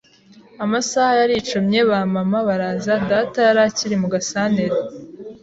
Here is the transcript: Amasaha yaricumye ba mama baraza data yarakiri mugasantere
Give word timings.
Amasaha 0.63 1.11
yaricumye 1.19 1.79
ba 1.89 1.99
mama 2.13 2.39
baraza 2.47 2.93
data 3.11 3.39
yarakiri 3.47 3.95
mugasantere 4.01 4.75